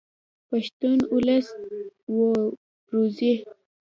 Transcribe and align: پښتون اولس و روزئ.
پښتون 0.49 0.97
اولس 1.13 1.47
و 2.13 2.17
روزئ. 2.91 3.35